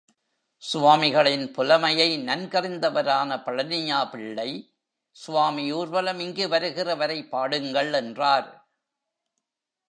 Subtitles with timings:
[0.63, 4.73] சுவாமிகளின் புலமையை நன்கறிந்தவரான பழனியாயிள்ளை,
[5.11, 8.69] சுவாமி ஊர்வலம் இங்கு வருகிற, வரை பாடுங்கள் என்றார்.